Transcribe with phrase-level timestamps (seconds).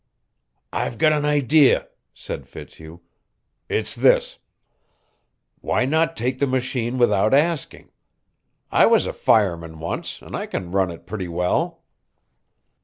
[0.73, 3.01] "I've got an idea," said Fitzhugh.
[3.69, 4.39] "It's this:
[5.59, 7.91] why not take the machine without asking?
[8.71, 11.83] I was a fireman once, and I can run it pretty well."